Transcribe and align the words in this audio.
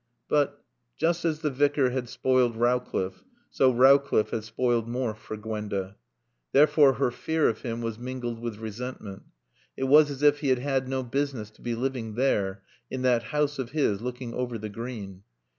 But, 0.27 0.65
just 0.97 1.25
as 1.25 1.41
the 1.41 1.51
Vicar 1.51 1.91
had 1.91 2.09
spoiled 2.09 2.55
Rowcliffe, 2.55 3.23
so 3.51 3.71
Rowcliffe 3.71 4.31
had 4.31 4.43
spoiled 4.43 4.87
Morfe 4.89 5.19
for 5.19 5.37
Gwenda. 5.37 5.95
Therefore 6.53 6.93
her 6.93 7.11
fear 7.11 7.47
of 7.47 7.61
him 7.61 7.81
was 7.83 7.99
mingled 7.99 8.39
with 8.39 8.57
resentment. 8.57 9.21
It 9.77 9.83
was 9.83 10.09
as 10.09 10.23
if 10.23 10.39
he 10.39 10.47
had 10.47 10.57
had 10.57 10.87
no 10.89 11.03
business 11.03 11.51
to 11.51 11.61
be 11.61 11.75
living 11.75 12.15
there, 12.15 12.63
in 12.89 13.03
that 13.03 13.25
house 13.25 13.59
of 13.59 13.73
his 13.73 14.01
looking 14.01 14.33
over 14.33 14.57
the 14.57 14.69
Green. 14.69 15.21